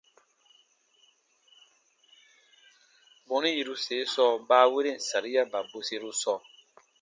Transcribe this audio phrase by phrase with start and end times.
[3.27, 6.39] Bɔnu yiruse sɔɔ baaweren sariaba bweseru sɔɔ.